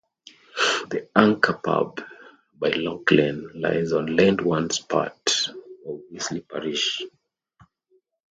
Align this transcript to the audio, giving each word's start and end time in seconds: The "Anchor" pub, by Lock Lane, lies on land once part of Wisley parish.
The 0.89 1.07
"Anchor" 1.15 1.59
pub, 1.63 2.01
by 2.57 2.69
Lock 2.71 3.11
Lane, 3.11 3.47
lies 3.53 3.91
on 3.93 4.15
land 4.15 4.41
once 4.41 4.79
part 4.79 5.49
of 5.85 6.01
Wisley 6.11 6.41
parish. 6.49 7.03